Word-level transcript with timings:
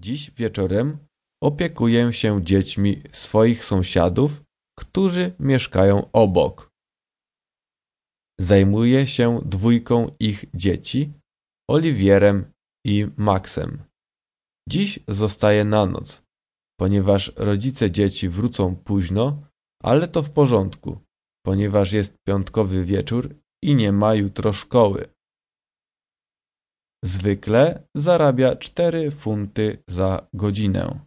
Dziś 0.00 0.30
wieczorem 0.30 0.98
opiekuję 1.42 2.12
się 2.12 2.44
dziećmi 2.44 3.02
swoich 3.12 3.64
sąsiadów, 3.64 4.42
którzy 4.78 5.32
mieszkają 5.38 6.10
obok. 6.12 6.70
Zajmuję 8.40 9.06
się 9.06 9.40
dwójką 9.44 10.10
ich 10.20 10.44
dzieci, 10.54 11.12
Oliwierem 11.70 12.52
i 12.86 13.06
Maxem. 13.16 13.82
Dziś 14.68 14.98
zostaję 15.08 15.64
na 15.64 15.86
noc, 15.86 16.22
ponieważ 16.80 17.32
rodzice 17.36 17.90
dzieci 17.90 18.28
wrócą 18.28 18.76
późno, 18.76 19.42
ale 19.82 20.08
to 20.08 20.22
w 20.22 20.30
porządku, 20.30 21.00
ponieważ 21.46 21.92
jest 21.92 22.14
piątkowy 22.28 22.84
wieczór 22.84 23.34
i 23.64 23.74
nie 23.74 23.92
ma 23.92 24.14
jutro 24.14 24.52
szkoły. 24.52 25.06
Zwykle 27.04 27.88
zarabia 27.96 28.56
cztery 28.56 29.10
funty 29.10 29.82
za 29.88 30.28
godzinę. 30.34 31.06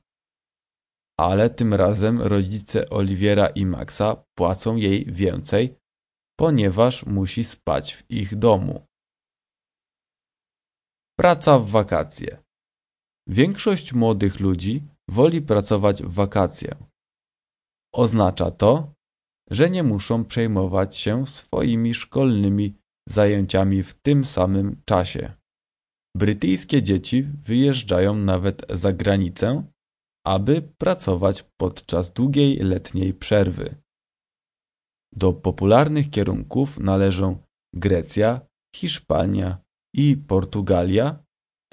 Ale 1.20 1.50
tym 1.50 1.74
razem 1.74 2.22
rodzice 2.22 2.90
Oliwiera 2.90 3.48
i 3.48 3.66
Maxa 3.66 4.24
płacą 4.38 4.76
jej 4.76 5.06
więcej, 5.06 5.76
ponieważ 6.40 7.06
musi 7.06 7.44
spać 7.44 7.96
w 7.96 8.12
ich 8.12 8.36
domu. 8.36 8.88
Praca 11.20 11.60
w 11.60 11.70
wakacje. 11.70 12.44
Większość 13.28 13.94
młodych 13.94 14.40
ludzi 14.40 14.88
woli 15.10 15.42
pracować 15.42 16.04
w 16.04 16.14
wakacje. 16.14 16.76
Oznacza 17.94 18.52
to, 18.52 18.94
że 19.50 19.70
nie 19.70 19.84
muszą 19.84 20.26
przejmować 20.26 20.98
się 20.98 21.28
swoimi 21.28 21.94
szkolnymi 21.94 22.82
zajęciami 23.10 23.84
w 23.84 23.94
tym 23.94 24.26
samym 24.26 24.82
czasie. 24.86 25.41
Brytyjskie 26.16 26.82
dzieci 26.82 27.24
wyjeżdżają 27.24 28.16
nawet 28.16 28.66
za 28.70 28.94
granicę, 28.94 29.72
aby 30.26 30.62
pracować 30.62 31.44
podczas 31.58 32.14
długiej 32.14 32.58
letniej 32.58 33.14
przerwy. 33.14 33.76
Do 35.14 35.34
popularnych 35.34 36.10
kierunków 36.10 36.80
należą 36.80 37.44
Grecja, 37.76 38.42
Hiszpania 38.76 39.58
i 39.96 40.18
Portugalia, 40.18 41.24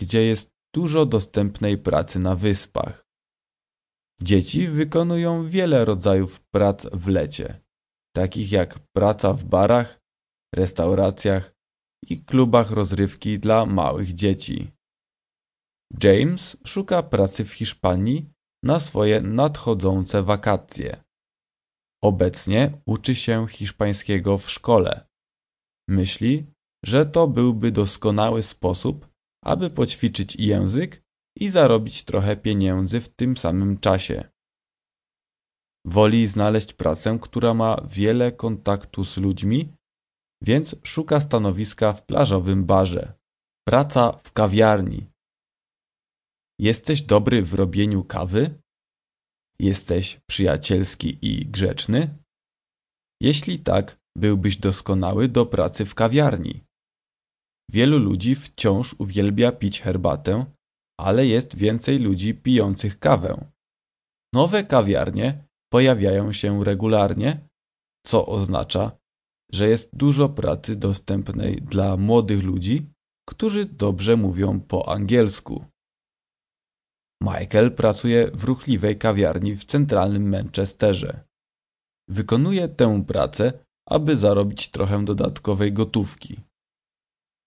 gdzie 0.00 0.24
jest 0.24 0.50
dużo 0.74 1.06
dostępnej 1.06 1.78
pracy 1.78 2.18
na 2.18 2.34
wyspach. 2.34 3.04
Dzieci 4.22 4.68
wykonują 4.68 5.48
wiele 5.48 5.84
rodzajów 5.84 6.40
prac 6.40 6.86
w 6.86 7.08
lecie, 7.08 7.60
takich 8.16 8.52
jak 8.52 8.78
praca 8.96 9.32
w 9.32 9.44
barach, 9.44 10.00
restauracjach 10.54 11.57
i 12.02 12.24
klubach 12.24 12.70
rozrywki 12.70 13.38
dla 13.38 13.66
małych 13.66 14.12
dzieci. 14.12 14.70
James 16.04 16.56
szuka 16.66 17.02
pracy 17.02 17.44
w 17.44 17.52
Hiszpanii 17.52 18.30
na 18.64 18.80
swoje 18.80 19.20
nadchodzące 19.20 20.22
wakacje. 20.22 21.04
Obecnie 22.04 22.72
uczy 22.86 23.14
się 23.14 23.46
hiszpańskiego 23.48 24.38
w 24.38 24.50
szkole. 24.50 25.06
Myśli, 25.88 26.46
że 26.84 27.06
to 27.06 27.28
byłby 27.28 27.72
doskonały 27.72 28.42
sposób, 28.42 29.08
aby 29.44 29.70
poćwiczyć 29.70 30.36
język 30.36 31.02
i 31.38 31.48
zarobić 31.48 32.04
trochę 32.04 32.36
pieniędzy 32.36 33.00
w 33.00 33.08
tym 33.08 33.36
samym 33.36 33.78
czasie. 33.78 34.28
Woli 35.86 36.26
znaleźć 36.26 36.72
pracę, 36.72 37.18
która 37.22 37.54
ma 37.54 37.76
wiele 37.88 38.32
kontaktu 38.32 39.04
z 39.04 39.16
ludźmi, 39.16 39.72
więc 40.42 40.76
szuka 40.84 41.20
stanowiska 41.20 41.92
w 41.92 42.06
plażowym 42.06 42.64
barze. 42.64 43.12
Praca 43.68 44.12
w 44.12 44.32
kawiarni. 44.32 45.06
Jesteś 46.60 47.02
dobry 47.02 47.42
w 47.42 47.54
robieniu 47.54 48.04
kawy? 48.04 48.60
Jesteś 49.60 50.20
przyjacielski 50.30 51.18
i 51.22 51.46
grzeczny? 51.46 52.18
Jeśli 53.22 53.58
tak, 53.58 53.98
byłbyś 54.16 54.56
doskonały 54.56 55.28
do 55.28 55.46
pracy 55.46 55.84
w 55.86 55.94
kawiarni. 55.94 56.64
Wielu 57.70 57.98
ludzi 57.98 58.34
wciąż 58.34 58.94
uwielbia 58.98 59.52
pić 59.52 59.80
herbatę, 59.80 60.44
ale 61.00 61.26
jest 61.26 61.56
więcej 61.56 61.98
ludzi 61.98 62.34
pijących 62.34 62.98
kawę. 62.98 63.50
Nowe 64.34 64.64
kawiarnie 64.64 65.44
pojawiają 65.72 66.32
się 66.32 66.64
regularnie, 66.64 67.48
co 68.06 68.26
oznacza, 68.26 68.98
że 69.52 69.68
jest 69.68 69.96
dużo 69.96 70.28
pracy 70.28 70.76
dostępnej 70.76 71.56
dla 71.56 71.96
młodych 71.96 72.42
ludzi, 72.42 72.86
którzy 73.28 73.64
dobrze 73.64 74.16
mówią 74.16 74.60
po 74.60 74.88
angielsku. 74.88 75.64
Michael 77.22 77.74
pracuje 77.74 78.30
w 78.34 78.44
ruchliwej 78.44 78.98
kawiarni 78.98 79.56
w 79.56 79.64
centralnym 79.64 80.30
Manchesterze. 80.30 81.24
Wykonuje 82.08 82.68
tę 82.68 83.04
pracę, 83.04 83.52
aby 83.88 84.16
zarobić 84.16 84.70
trochę 84.70 85.04
dodatkowej 85.04 85.72
gotówki. 85.72 86.40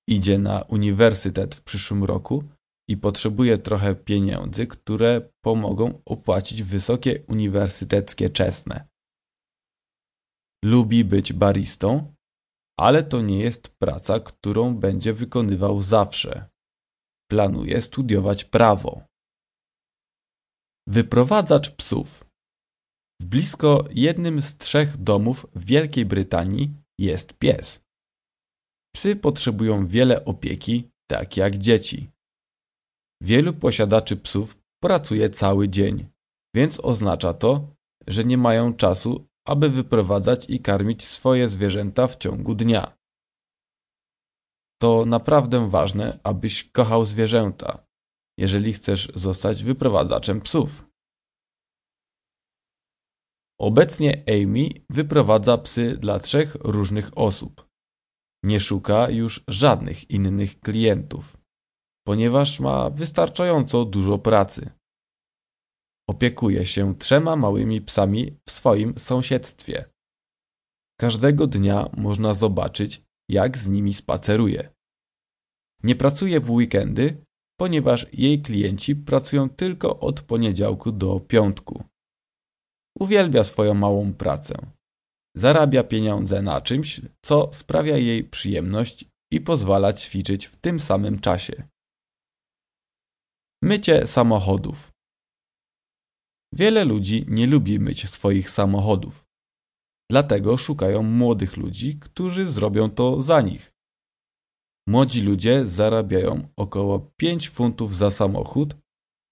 Idzie 0.10 0.38
na 0.38 0.62
uniwersytet 0.62 1.56
w 1.56 1.62
przyszłym 1.62 2.04
roku 2.04 2.44
i 2.90 2.98
potrzebuje 2.98 3.58
trochę 3.58 3.96
pieniędzy, 3.96 4.68
które 4.68 5.30
pomogą 5.42 6.02
opłacić 6.06 6.64
wysokie 6.64 7.24
uniwersyteckie 7.28 8.30
czesne. 8.30 8.91
Lubi 10.66 11.06
być 11.06 11.34
baristą, 11.34 12.14
ale 12.80 13.04
to 13.04 13.22
nie 13.22 13.40
jest 13.40 13.68
praca, 13.68 14.20
którą 14.20 14.76
będzie 14.76 15.14
wykonywał 15.14 15.82
zawsze. 15.82 16.50
Planuje 17.32 17.82
studiować 17.82 18.46
prawo. 18.46 19.04
Wyprowadzacz 20.88 21.70
psów. 21.70 22.26
W 23.22 23.26
blisko 23.26 23.86
jednym 23.92 24.42
z 24.42 24.58
trzech 24.58 24.98
domów 24.98 25.46
w 25.56 25.66
Wielkiej 25.66 26.06
Brytanii 26.06 26.74
jest 27.00 27.34
pies. 27.34 27.82
Psy 28.96 29.16
potrzebują 29.16 29.88
wiele 29.88 30.26
opieki, 30.26 30.90
tak 31.10 31.38
jak 31.38 31.58
dzieci. 31.58 32.10
Wielu 33.24 33.54
posiadaczy 33.54 34.18
psów 34.18 34.58
pracuje 34.84 35.30
cały 35.30 35.70
dzień, 35.70 36.10
więc 36.56 36.80
oznacza 36.80 37.34
to, 37.34 37.76
że 38.08 38.24
nie 38.24 38.38
mają 38.38 38.74
czasu, 38.74 39.28
aby 39.48 39.70
wyprowadzać 39.70 40.50
i 40.50 40.60
karmić 40.60 41.04
swoje 41.04 41.50
zwierzęta 41.50 42.08
w 42.08 42.16
ciągu 42.16 42.56
dnia. 42.56 42.98
To 44.82 45.06
naprawdę 45.06 45.70
ważne, 45.70 46.20
abyś 46.24 46.64
kochał 46.72 47.06
zwierzęta, 47.06 47.88
jeżeli 48.40 48.74
chcesz 48.74 49.12
zostać 49.16 49.64
wyprowadzaczem 49.64 50.42
psów. 50.42 50.86
Obecnie 53.60 54.24
Amy 54.28 54.70
wyprowadza 54.90 55.58
psy 55.58 55.98
dla 55.98 56.20
trzech 56.20 56.56
różnych 56.56 57.18
osób. 57.18 57.70
Nie 58.44 58.60
szuka 58.60 59.10
już 59.10 59.44
żadnych 59.48 60.10
innych 60.10 60.60
klientów, 60.60 61.38
ponieważ 62.08 62.60
ma 62.60 62.90
wystarczająco 62.90 63.86
dużo 63.86 64.18
pracy. 64.18 64.81
Opiekuje 66.10 66.66
się 66.66 66.96
trzema 66.96 67.36
małymi 67.36 67.82
psami 67.82 68.38
w 68.48 68.52
swoim 68.52 69.00
sąsiedztwie. 69.00 69.86
Każdego 71.00 71.48
dnia 71.48 71.90
można 71.98 72.34
zobaczyć, 72.34 73.02
jak 73.30 73.58
z 73.58 73.68
nimi 73.68 73.94
spaceruje. 73.94 74.74
Nie 75.84 75.96
pracuje 75.96 76.40
w 76.40 76.52
weekendy, 76.52 77.24
ponieważ 77.60 78.06
jej 78.14 78.42
klienci 78.42 78.96
pracują 78.96 79.50
tylko 79.50 80.00
od 80.00 80.22
poniedziałku 80.22 80.92
do 80.92 81.20
piątku. 81.20 81.84
Uwielbia 83.00 83.44
swoją 83.44 83.74
małą 83.74 84.14
pracę. 84.14 84.56
Zarabia 85.36 85.84
pieniądze 85.84 86.42
na 86.42 86.62
czymś, 86.62 87.02
co 87.26 87.50
sprawia 87.54 87.98
jej 87.98 88.24
przyjemność 88.24 89.06
i 89.32 89.42
pozwala 89.42 89.94
ćwiczyć 89.94 90.46
w 90.46 90.56
tym 90.56 90.80
samym 90.80 91.20
czasie. 91.20 91.64
Mycie 93.64 94.06
samochodów. 94.06 94.92
Wiele 96.54 96.86
ludzi 96.86 97.26
nie 97.28 97.48
lubi 97.48 97.80
myć 97.80 98.10
swoich 98.10 98.50
samochodów. 98.50 99.28
Dlatego 100.12 100.58
szukają 100.58 101.04
młodych 101.04 101.58
ludzi, 101.58 102.00
którzy 102.00 102.48
zrobią 102.48 102.90
to 102.90 103.22
za 103.22 103.42
nich. 103.42 103.74
Młodzi 104.88 105.22
ludzie 105.22 105.66
zarabiają 105.66 106.48
około 106.56 107.12
5 107.18 107.50
funtów 107.50 107.96
za 107.96 108.12
samochód, 108.12 108.76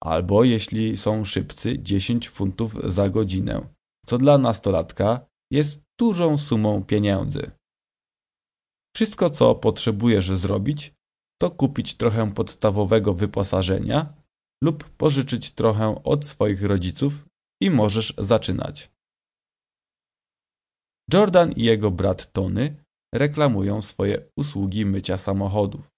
albo 0.04 0.44
jeśli 0.44 0.98
są 0.98 1.26
szybcy 1.26 1.80
10 1.80 2.30
funtów 2.30 2.74
za 2.84 3.10
godzinę, 3.10 3.68
co 4.06 4.18
dla 4.18 4.38
nastolatka 4.38 5.26
jest 5.52 5.84
dużą 6.00 6.38
sumą 6.38 6.84
pieniędzy. 6.84 7.52
Wszystko, 8.96 9.30
co 9.30 9.56
potrzebujesz 9.56 10.32
zrobić, 10.32 10.94
to 11.42 11.52
kupić 11.52 11.96
trochę 11.96 12.34
podstawowego 12.34 13.14
wyposażenia 13.14 14.14
lub 14.64 14.90
pożyczyć 14.90 15.52
trochę 15.52 16.04
od 16.04 16.28
swoich 16.28 16.64
rodziców 16.64 17.26
i 17.62 17.70
możesz 17.70 18.14
zaczynać. 18.18 18.92
Jordan 21.14 21.52
i 21.52 21.64
jego 21.64 21.92
brat 21.92 22.32
Tony 22.32 22.84
reklamują 23.16 23.82
swoje 23.82 24.30
usługi 24.38 24.86
mycia 24.86 25.18
samochodów. 25.18 25.90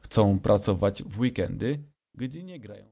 Chcą 0.00 0.40
pracować 0.40 1.02
w 1.02 1.20
weekendy, 1.20 1.84
gdy 2.14 2.42
nie 2.42 2.60
grają. 2.60 2.82